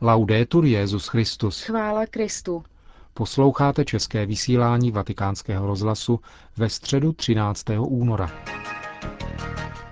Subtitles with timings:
[0.00, 1.62] Laudetur Jezus Christus.
[1.62, 2.62] Chvála Kristu.
[3.14, 6.20] Posloucháte české vysílání Vatikánského rozhlasu
[6.56, 7.64] ve středu 13.
[7.78, 8.30] února.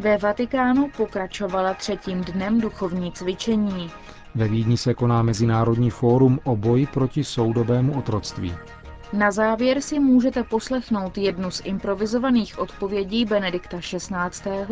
[0.00, 3.90] Ve Vatikánu pokračovala třetím dnem duchovní cvičení.
[4.34, 8.54] Ve Vídni se koná Mezinárodní fórum o boji proti soudobému otroctví.
[9.12, 14.66] Na závěr si můžete poslechnout jednu z improvizovaných odpovědí Benedikta XVI.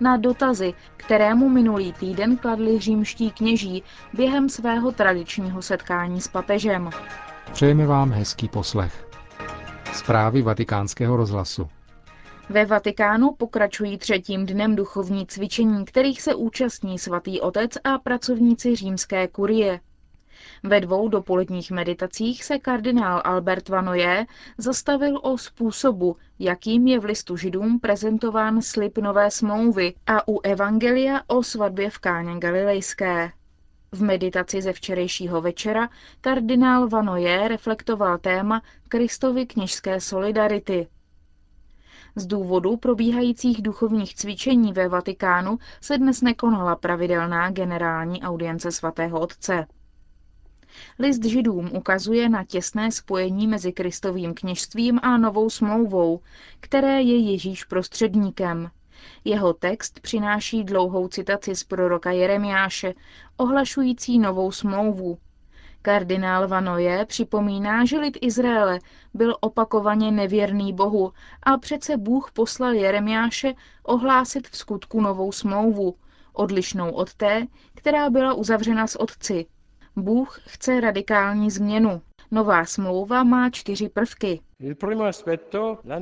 [0.00, 3.82] na dotazy, kterému minulý týden kladli římští kněží
[4.12, 6.90] během svého tradičního setkání s papežem.
[7.52, 9.08] Přejeme vám hezký poslech.
[9.92, 11.68] Zprávy vatikánského rozhlasu.
[12.48, 19.28] Ve Vatikánu pokračují třetím dnem duchovní cvičení, kterých se účastní svatý otec a pracovníci římské
[19.28, 19.80] kurie.
[20.62, 24.26] Ve dvou dopoledních meditacích se kardinál Albert Vanoje
[24.58, 31.20] zastavil o způsobu, jakým je v listu židům prezentován slib nové smlouvy a u Evangelia
[31.26, 33.32] o svatbě v Káně Galilejské.
[33.92, 35.88] V meditaci ze včerejšího večera
[36.20, 40.88] kardinál Vanoje reflektoval téma Kristovy kněžské solidarity.
[42.16, 49.66] Z důvodu probíhajících duchovních cvičení ve Vatikánu se dnes nekonala pravidelná generální audience svatého otce.
[50.98, 56.20] List židům ukazuje na těsné spojení mezi kristovým kněžstvím a novou smlouvou,
[56.60, 58.70] které je Ježíš prostředníkem.
[59.24, 62.94] Jeho text přináší dlouhou citaci z proroka Jeremiáše,
[63.36, 65.18] ohlašující novou smlouvu.
[65.82, 68.78] Kardinál Vanoje připomíná, že lid Izraele
[69.14, 71.12] byl opakovaně nevěrný Bohu
[71.42, 75.94] a přece Bůh poslal Jeremiáše ohlásit v skutku novou smlouvu,
[76.32, 79.46] odlišnou od té, která byla uzavřena s otci.
[79.96, 82.02] Bůh chce radikální změnu.
[82.30, 84.40] Nová smlouva má čtyři prvky.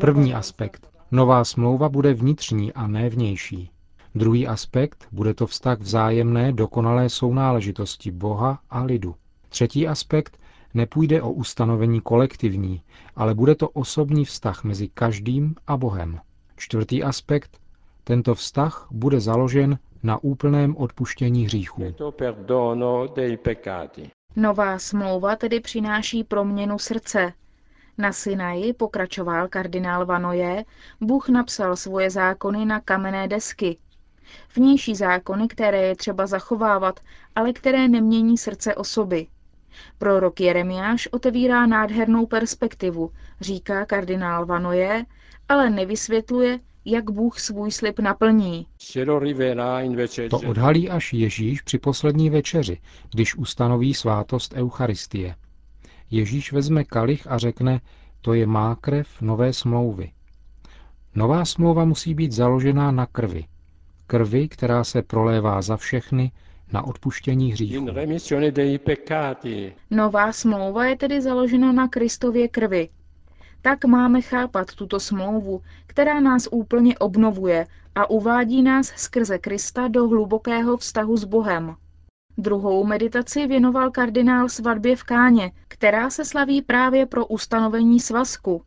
[0.00, 0.90] První aspekt.
[1.10, 3.70] Nová smlouva bude vnitřní a ne vnější.
[4.14, 9.14] Druhý aspekt bude to vztah vzájemné dokonalé sounáležitosti Boha a lidu.
[9.48, 10.38] Třetí aspekt
[10.74, 12.82] nepůjde o ustanovení kolektivní,
[13.16, 16.20] ale bude to osobní vztah mezi každým a Bohem.
[16.56, 17.58] Čtvrtý aspekt
[18.04, 21.94] tento vztah bude založen na úplném odpuštění hříchů.
[24.36, 27.32] Nová smlouva tedy přináší proměnu srdce.
[27.98, 30.64] Na Sinaji, pokračoval kardinál Vanoje,
[31.00, 33.78] Bůh napsal svoje zákony na kamenné desky.
[34.56, 37.00] Vnější zákony, které je třeba zachovávat,
[37.36, 39.26] ale které nemění srdce osoby.
[39.98, 43.10] Prorok Jeremiáš otevírá nádhernou perspektivu,
[43.40, 45.04] říká kardinál Vanoje,
[45.48, 48.66] ale nevysvětluje, jak Bůh svůj slib naplní.
[50.30, 52.78] To odhalí až Ježíš při poslední večeři,
[53.14, 55.34] když ustanoví svátost Eucharistie.
[56.10, 57.80] Ježíš vezme kalich a řekne,
[58.20, 60.10] to je má krev nové smlouvy.
[61.14, 63.44] Nová smlouva musí být založená na krvi.
[64.06, 66.32] Krvi, která se prolévá za všechny
[66.72, 67.86] na odpuštění hříchů.
[69.90, 72.88] Nová smlouva je tedy založena na Kristově krvi,
[73.64, 80.08] tak máme chápat tuto smlouvu, která nás úplně obnovuje a uvádí nás skrze Krista do
[80.08, 81.76] hlubokého vztahu s Bohem.
[82.38, 88.62] Druhou meditaci věnoval kardinál svatbě v Káně, která se slaví právě pro ustanovení svazku.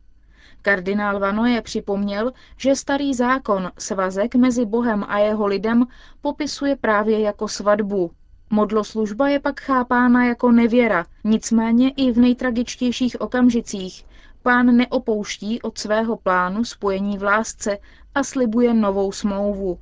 [0.62, 5.86] Kardinál Vanoje připomněl, že starý zákon, svazek mezi Bohem a jeho lidem,
[6.20, 8.10] popisuje právě jako svatbu.
[8.50, 14.07] Modloslužba je pak chápána jako nevěra, nicméně i v nejtragičtějších okamžicích,
[14.42, 17.78] Pán neopouští od svého plánu spojení v lásce
[18.14, 19.78] a slibuje novou smlouvu.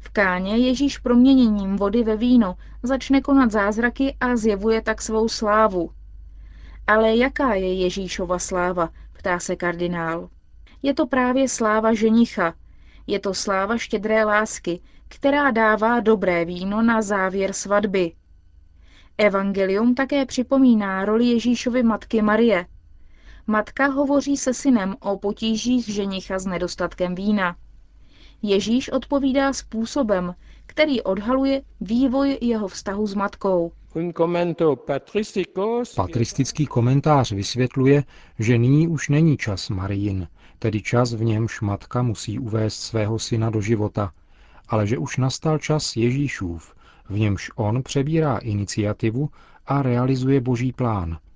[0.00, 5.90] V Káně Ježíš proměněním vody ve víno začne konat zázraky a zjevuje tak svou slávu.
[6.86, 10.28] Ale jaká je Ježíšova sláva, ptá se kardinál.
[10.82, 12.54] Je to právě sláva ženicha.
[13.06, 18.12] Je to sláva štědré lásky, která dává dobré víno na závěr svatby.
[19.18, 22.66] Evangelium také připomíná roli Ježíšovy matky Marie–
[23.46, 27.56] Matka hovoří se synem o potížích ženicha s nedostatkem vína.
[28.42, 30.34] Ježíš odpovídá způsobem,
[30.66, 33.72] který odhaluje vývoj jeho vztahu s matkou.
[35.96, 38.04] Patristický komentář vysvětluje,
[38.38, 40.28] že nyní už není čas Marijin,
[40.58, 44.12] tedy čas, v němž matka musí uvést svého syna do života,
[44.68, 46.74] ale že už nastal čas Ježíšův,
[47.08, 49.28] v němž on přebírá iniciativu
[49.66, 51.18] a realizuje boží plán–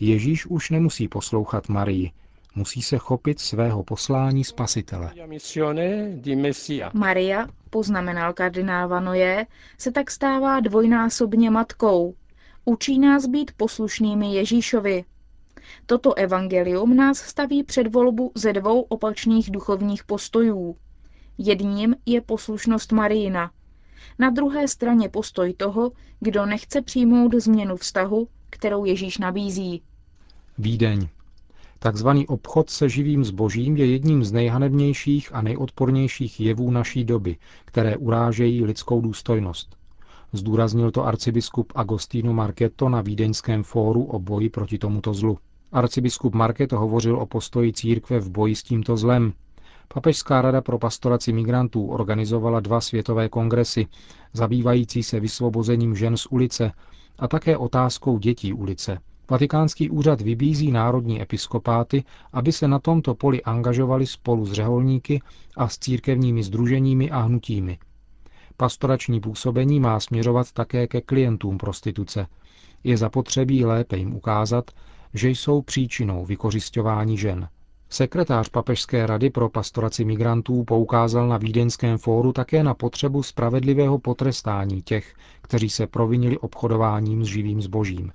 [0.00, 2.10] Ježíš už nemusí poslouchat Marii,
[2.54, 5.12] musí se chopit svého poslání spasitele.
[6.94, 9.46] Maria, poznamenal kardinál Vanoje,
[9.78, 12.14] se tak stává dvojnásobně matkou.
[12.64, 15.04] Učí nás být poslušnými Ježíšovi.
[15.86, 20.76] Toto evangelium nás staví před volbu ze dvou opačných duchovních postojů.
[21.38, 23.50] Jedním je poslušnost Marijina.
[24.18, 29.82] Na druhé straně postoj toho, kdo nechce přijmout změnu vztahu, kterou Ježíš nabízí.
[30.60, 31.08] Vídeň.
[31.78, 37.96] Takzvaný obchod se živým zbožím je jedním z nejhanebnějších a nejodpornějších jevů naší doby, které
[37.96, 39.76] urážejí lidskou důstojnost.
[40.32, 45.38] Zdůraznil to arcibiskup Agostino Marketo na Vídeňském fóru o boji proti tomuto zlu.
[45.72, 49.32] Arcibiskup Marketo hovořil o postoji církve v boji s tímto zlem.
[49.94, 53.86] Papežská rada pro pastoraci migrantů organizovala dva světové kongresy,
[54.32, 56.72] zabývající se vysvobozením žen z ulice
[57.18, 58.98] a také otázkou dětí ulice.
[59.30, 65.20] Vatikánský úřad vybízí národní episkopáty, aby se na tomto poli angažovali spolu s řeholníky
[65.56, 67.78] a s církevními združeními a hnutími.
[68.56, 72.26] Pastorační působení má směřovat také ke klientům prostituce.
[72.84, 74.70] Je zapotřebí lépe jim ukázat,
[75.14, 77.48] že jsou příčinou vykořišťování žen.
[77.90, 84.82] Sekretář Papežské rady pro pastoraci migrantů poukázal na Vídeňském fóru také na potřebu spravedlivého potrestání
[84.82, 88.12] těch, kteří se provinili obchodováním s živým zbožím.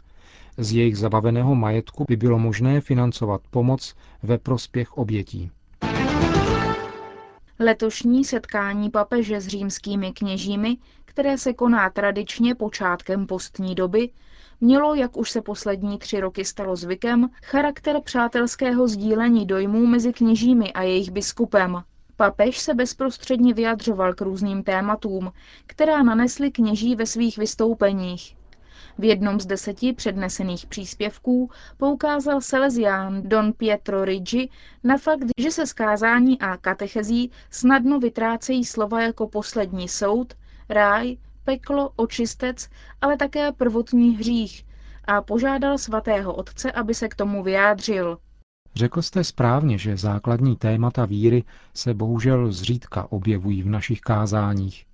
[0.57, 5.51] Z jejich zabaveného majetku by bylo možné financovat pomoc ve prospěch obětí.
[7.59, 14.09] Letošní setkání papeže s římskými kněžími, které se koná tradičně počátkem postní doby,
[14.61, 20.73] mělo, jak už se poslední tři roky stalo zvykem, charakter přátelského sdílení dojmů mezi kněžími
[20.73, 21.83] a jejich biskupem.
[22.17, 25.31] Papež se bezprostředně vyjadřoval k různým tématům,
[25.65, 28.35] která nanesli kněží ve svých vystoupeních.
[28.97, 34.49] V jednom z deseti přednesených příspěvků poukázal Salesián Don Pietro Rigi
[34.83, 40.33] na fakt, že se skázání a katechezí snadno vytrácejí slova jako poslední soud,
[40.69, 42.69] ráj, peklo, očistec,
[43.01, 44.65] ale také prvotní hřích
[45.05, 48.17] a požádal svatého otce, aby se k tomu vyjádřil.
[48.75, 51.43] Řekl jste správně, že základní témata víry
[51.73, 54.85] se bohužel zřídka objevují v našich kázáních.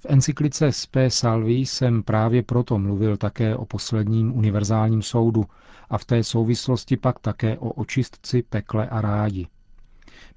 [0.00, 5.44] V encyklice Spe Salvi jsem právě proto mluvil také o posledním univerzálním soudu
[5.90, 9.46] a v té souvislosti pak také o očistci, pekle a rádi.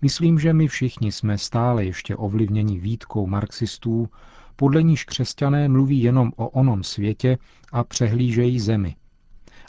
[0.02, 4.10] Myslím, že my všichni jsme stále ještě ovlivněni výtkou marxistů,
[4.56, 7.38] podle níž křesťané mluví jenom o onom světě
[7.72, 8.96] a přehlížejí zemi.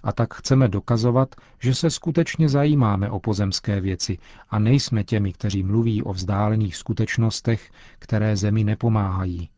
[0.03, 4.19] A tak chceme dokazovat, že se skutečně zajímáme o pozemské věci
[4.51, 9.49] a nejsme těmi, kteří mluví o vzdálených skutečnostech, které zemi nepomáhají.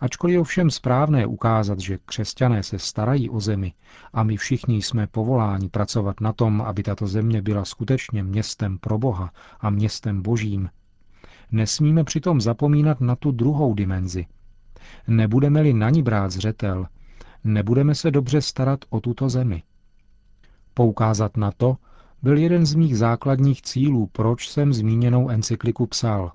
[0.00, 3.72] Ačkoliv je ovšem správné ukázat, že křesťané se starají o zemi
[4.12, 8.98] a my všichni jsme povoláni pracovat na tom, aby tato země byla skutečně městem pro
[8.98, 10.68] Boha a městem božím,
[11.52, 14.26] nesmíme přitom zapomínat na tu druhou dimenzi.
[15.08, 16.86] Nebudeme-li na ní brát zřetel,
[17.44, 19.62] nebudeme se dobře starat o tuto zemi.
[20.74, 21.76] Poukázat na to
[22.22, 26.32] byl jeden z mých základních cílů, proč jsem zmíněnou encykliku psal.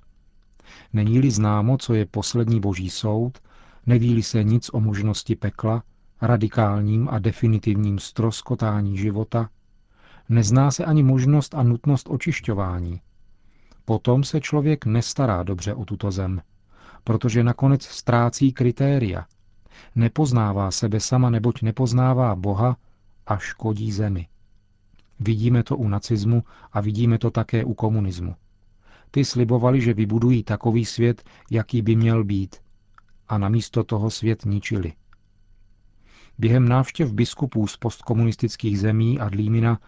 [0.94, 3.38] Není-li známo, co je poslední boží soud,
[3.85, 5.83] neví-li se nic o možnosti pekla,
[6.21, 9.50] radikálním a definitivním stroskotání života,
[10.29, 13.01] nezná se ani možnost a nutnost očišťování.
[13.85, 16.41] Potom se člověk nestará dobře o tuto zem,
[17.03, 19.25] protože nakonec ztrácí kritéria.
[19.95, 22.77] Nepoznává sebe sama, neboť nepoznává Boha
[23.27, 24.27] a škodí zemi.
[25.19, 28.35] Vidíme to u nacismu a vidíme to také u komunismu.
[29.12, 32.56] Ty slibovali, že vybudují takový svět, jaký by měl být.
[33.28, 34.94] A namísto toho svět ničili.
[36.38, 39.80] Během návštěv biskupů z postkomunistických zemí a Dlímina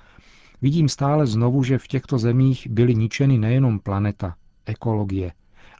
[0.62, 5.32] vidím stále znovu, že v těchto zemích byly ničeny nejenom planeta, ekologie,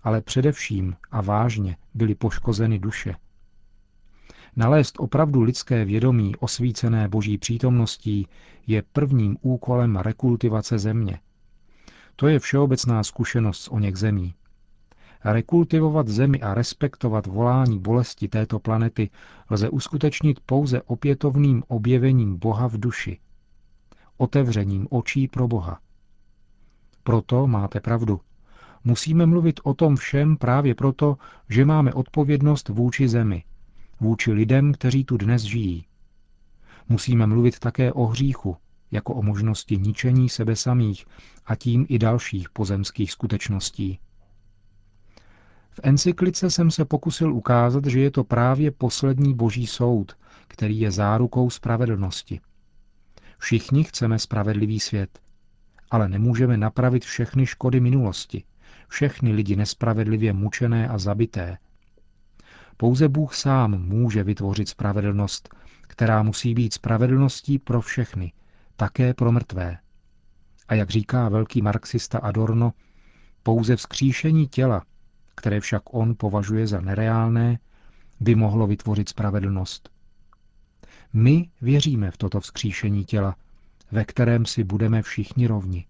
[0.04, 3.16] ale především a vážně byly poškozeny duše.
[4.56, 8.28] Nalézt opravdu lidské vědomí osvícené boží přítomností
[8.68, 11.20] je prvním úkolem rekultivace země.
[12.20, 14.34] To je všeobecná zkušenost z oněch zemí.
[15.24, 19.10] Rekultivovat zemi a respektovat volání bolesti této planety
[19.50, 23.20] lze uskutečnit pouze opětovným objevením Boha v duši,
[24.18, 25.80] otevřením očí pro Boha.
[27.04, 28.22] Proto máte pravdu.
[28.84, 31.18] Musíme mluvit o tom všem právě proto,
[31.50, 33.44] že máme odpovědnost vůči zemi,
[34.00, 35.86] vůči lidem, kteří tu dnes žijí.
[36.90, 38.58] Musíme mluvit také o hříchu,
[38.92, 41.06] jako o možnosti ničení sebe samých
[41.46, 44.00] a tím i dalších pozemských skutečností.
[45.72, 50.18] V encyklice jsem se pokusil ukázat, že je to právě poslední boží soud,
[50.48, 52.40] který je zárukou spravedlnosti.
[53.38, 55.20] Všichni chceme spravedlivý svět,
[55.92, 58.44] ale nemůžeme napravit všechny škody minulosti,
[58.88, 61.58] všechny lidi nespravedlivě mučené a zabité.
[62.78, 65.50] Pouze Bůh sám může vytvořit spravedlnost,
[65.82, 68.34] která musí být spravedlností pro všechny,
[68.78, 69.78] také pro mrtvé.
[70.68, 72.74] A jak říká velký marxista Adorno,
[73.44, 74.84] pouze vzkříšení těla
[75.38, 77.60] které však on považuje za nereálné,
[78.20, 79.90] by mohlo vytvořit spravedlnost.
[81.14, 83.36] My věříme v toto vzkříšení těla,
[83.92, 85.86] ve kterém si budeme všichni rovni.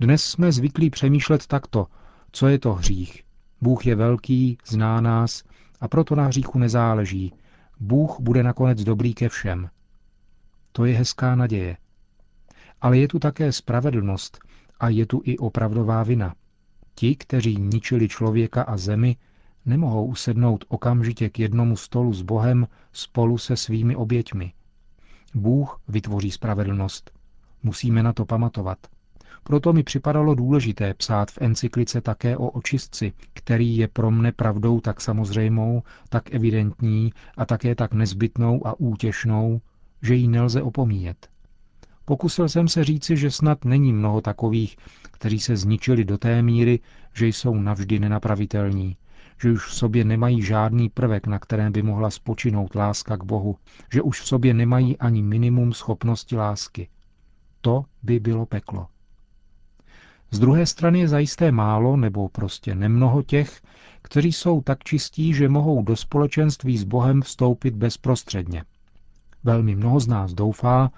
[0.00, 1.86] Dnes jsme zvyklí přemýšlet takto,
[2.32, 3.24] co je to hřích.
[3.60, 5.42] Bůh je velký, zná nás
[5.80, 7.32] a proto na hříchu nezáleží.
[7.80, 9.70] Bůh bude nakonec dobrý ke všem.
[10.72, 11.76] To je hezká naděje.
[12.80, 14.38] Ale je tu také spravedlnost
[14.80, 16.34] a je tu i opravdová vina.
[16.94, 19.16] Ti, kteří ničili člověka a zemi,
[19.66, 24.52] nemohou usednout okamžitě k jednomu stolu s Bohem spolu se svými oběťmi.
[25.34, 27.10] Bůh vytvoří spravedlnost.
[27.62, 28.78] Musíme na to pamatovat.
[29.42, 34.80] Proto mi připadalo důležité psát v encyklice také o očistci, který je pro mne pravdou
[34.80, 39.60] tak samozřejmou, tak evidentní a také tak nezbytnou a útěšnou,
[40.02, 41.28] že ji nelze opomíjet.
[42.08, 46.80] Pokusil jsem se říci, že snad není mnoho takových, kteří se zničili do té míry,
[47.14, 48.96] že jsou navždy nenapravitelní,
[49.42, 53.56] že už v sobě nemají žádný prvek, na kterém by mohla spočinout láska k Bohu,
[53.92, 56.88] že už v sobě nemají ani minimum schopnosti lásky.
[57.60, 58.86] To by bylo peklo.
[60.30, 63.60] Z druhé strany je zajisté málo nebo prostě nemnoho těch,
[64.02, 68.64] kteří jsou tak čistí, že mohou do společenství s Bohem vstoupit bezprostředně.
[69.44, 70.90] Velmi mnoho z nás doufá,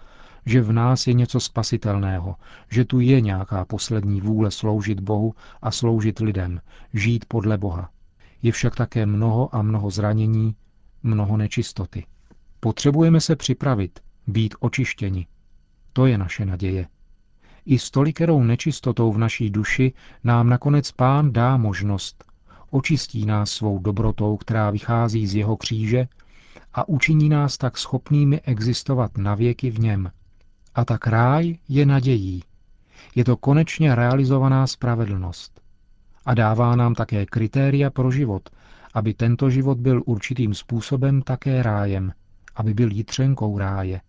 [0.47, 2.37] že v nás je něco spasitelného,
[2.71, 6.61] že tu je nějaká poslední vůle sloužit Bohu a sloužit lidem,
[6.95, 7.91] žít podle Boha.
[8.43, 10.55] Je však také mnoho a mnoho zranění,
[11.03, 12.07] mnoho nečistoty.
[12.61, 15.27] Potřebujeme se připravit, být očištěni.
[15.93, 16.87] To je naše naděje.
[17.67, 19.93] I s tolikerou nečistotou v naší duši
[20.25, 22.25] nám nakonec pán dá možnost.
[22.71, 26.09] Očistí nás svou dobrotou, která vychází z jeho kříže
[26.75, 30.11] a učiní nás tak schopnými existovat navěky v něm.
[30.75, 32.43] A tak ráj je nadějí.
[33.15, 35.61] Je to konečně realizovaná spravedlnost.
[36.27, 38.49] A dává nám také kritéria pro život,
[38.95, 42.13] aby tento život byl určitým způsobem také rájem,
[42.57, 44.01] aby byl jitřenkou ráje.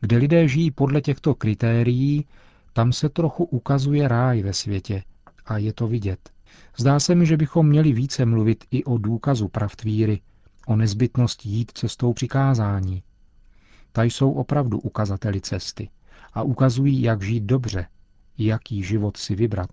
[0.00, 2.26] Kde lidé žijí podle těchto kritérií,
[2.72, 5.02] tam se trochu ukazuje ráj ve světě
[5.46, 6.30] a je to vidět.
[6.76, 10.20] Zdá se mi, že bychom měli více mluvit i o důkazu pravd víry,
[10.66, 13.02] o nezbytnosti jít cestou přikázání.
[13.96, 15.88] Ta jsou opravdu ukazateli cesty
[16.32, 17.86] a ukazují, jak žít dobře,
[18.38, 19.70] jaký život si vybrat.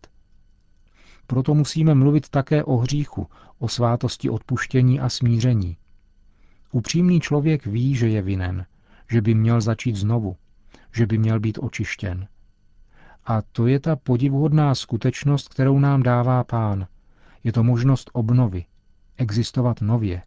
[1.27, 3.27] Proto musíme mluvit také o hříchu,
[3.59, 5.77] o svátosti odpuštění a smíření.
[6.71, 8.65] Upřímný člověk ví, že je vinen,
[9.11, 10.37] že by měl začít znovu,
[10.95, 12.27] že by měl být očištěn.
[13.25, 16.87] A to je ta podivuhodná skutečnost, kterou nám dává pán.
[17.43, 18.65] Je to možnost obnovy,
[19.17, 20.21] existovat nově.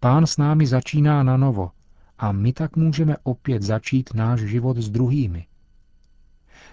[0.00, 1.70] Pán s námi začíná na novo
[2.18, 5.46] a my tak můžeme opět začít náš život s druhými.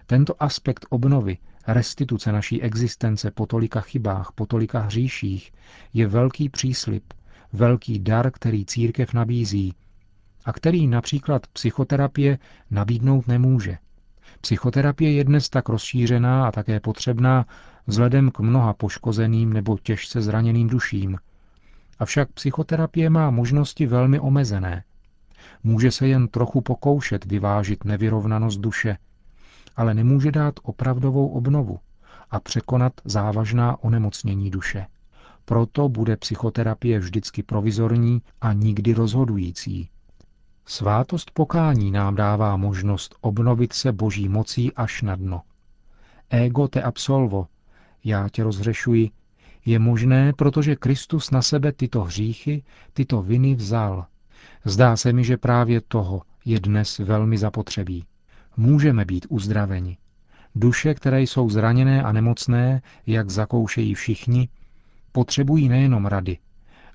[0.05, 5.51] Tento aspekt obnovy, restituce naší existence po tolika chybách, po tolika hříších,
[5.93, 7.13] je velký příslip,
[7.53, 9.73] velký dar, který církev nabízí
[10.45, 12.39] a který například psychoterapie
[12.71, 13.77] nabídnout nemůže.
[14.41, 17.45] Psychoterapie je dnes tak rozšířená a také potřebná
[17.87, 21.17] vzhledem k mnoha poškozeným nebo těžce zraněným duším.
[21.99, 24.83] Avšak psychoterapie má možnosti velmi omezené.
[25.63, 28.97] Může se jen trochu pokoušet vyvážit nevyrovnanost duše,
[29.75, 31.79] ale nemůže dát opravdovou obnovu
[32.31, 34.85] a překonat závažná onemocnění duše.
[35.45, 39.89] Proto bude psychoterapie vždycky provizorní a nikdy rozhodující.
[40.65, 45.41] Svátost pokání nám dává možnost obnovit se boží mocí až na dno.
[46.29, 47.47] Ego te absolvo,
[48.03, 49.09] já tě rozhřešuji,
[49.65, 54.05] je možné, protože Kristus na sebe tyto hříchy, tyto viny vzal.
[54.65, 58.05] Zdá se mi, že právě toho je dnes velmi zapotřebí.
[58.57, 59.97] Můžeme být uzdraveni.
[60.55, 64.49] Duše, které jsou zraněné a nemocné, jak zakoušejí všichni,
[65.11, 66.37] potřebují nejenom rady,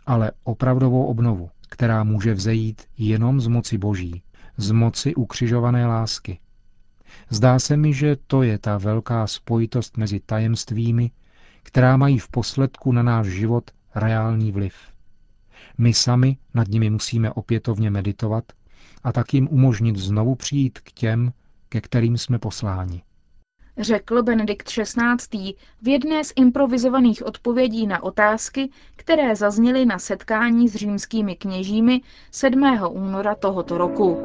[0.06, 4.22] ale opravdovou obnovu která může vzejít jenom z moci Boží,
[4.56, 6.38] z moci ukřižované lásky.
[7.30, 11.10] Zdá se mi, že to je ta velká spojitost mezi tajemstvími,
[11.62, 14.74] která mají v posledku na náš život reálný vliv.
[15.78, 18.44] My sami nad nimi musíme opětovně meditovat
[19.04, 21.32] a tak jim umožnit znovu přijít k těm,
[21.68, 23.02] ke kterým jsme posláni
[23.78, 25.54] řekl Benedikt XVI.
[25.82, 32.80] v jedné z improvizovaných odpovědí na otázky, které zazněly na setkání s římskými kněžími 7.
[32.90, 34.22] února tohoto roku.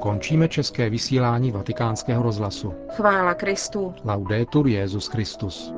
[0.00, 2.74] Končíme české vysílání vatikánského rozhlasu.
[2.96, 3.94] Chvála Kristu.
[4.04, 5.72] Laudetur Jezus Christus.